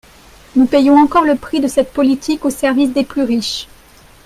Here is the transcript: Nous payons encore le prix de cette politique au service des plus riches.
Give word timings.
Nous 0.55 0.65
payons 0.65 0.97
encore 0.97 1.25
le 1.25 1.35
prix 1.35 1.59
de 1.59 1.67
cette 1.67 1.93
politique 1.93 2.43
au 2.45 2.49
service 2.49 2.89
des 2.91 3.03
plus 3.03 3.21
riches. 3.21 3.67